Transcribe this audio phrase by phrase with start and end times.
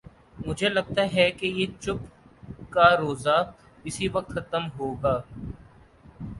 [0.47, 3.37] مجھے لگتا ہے کہ یہ چپ کا روزہ
[3.83, 5.15] اسی وقت ختم ہو گا۔